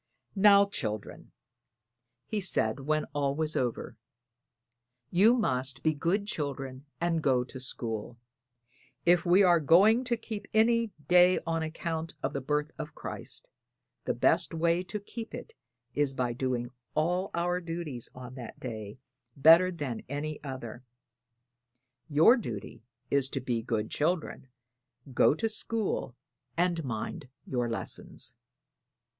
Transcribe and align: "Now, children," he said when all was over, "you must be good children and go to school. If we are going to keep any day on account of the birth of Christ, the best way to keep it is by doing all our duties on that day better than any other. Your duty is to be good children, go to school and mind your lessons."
"Now, 0.35 0.65
children," 0.65 1.31
he 2.25 2.41
said 2.41 2.79
when 2.79 3.05
all 3.13 3.35
was 3.35 3.55
over, 3.55 3.97
"you 5.11 5.35
must 5.35 5.83
be 5.83 5.93
good 5.93 6.25
children 6.25 6.87
and 6.99 7.21
go 7.21 7.43
to 7.43 7.59
school. 7.59 8.17
If 9.05 9.27
we 9.27 9.43
are 9.43 9.59
going 9.59 10.03
to 10.05 10.17
keep 10.17 10.47
any 10.55 10.91
day 11.07 11.39
on 11.45 11.61
account 11.61 12.15
of 12.23 12.33
the 12.33 12.41
birth 12.41 12.71
of 12.79 12.95
Christ, 12.95 13.51
the 14.05 14.15
best 14.15 14.55
way 14.55 14.81
to 14.85 14.99
keep 14.99 15.35
it 15.35 15.53
is 15.93 16.15
by 16.15 16.33
doing 16.33 16.71
all 16.95 17.29
our 17.35 17.61
duties 17.61 18.09
on 18.15 18.33
that 18.33 18.59
day 18.59 18.97
better 19.37 19.69
than 19.71 20.01
any 20.09 20.43
other. 20.43 20.83
Your 22.09 22.37
duty 22.37 22.81
is 23.11 23.29
to 23.29 23.39
be 23.39 23.61
good 23.61 23.91
children, 23.91 24.47
go 25.13 25.35
to 25.35 25.47
school 25.47 26.15
and 26.57 26.83
mind 26.83 27.29
your 27.45 27.69
lessons." 27.69 28.33